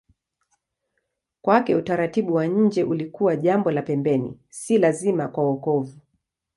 [1.41, 5.99] Kwake utaratibu wa nje ulikuwa jambo la pembeni, si lazima kwa wokovu.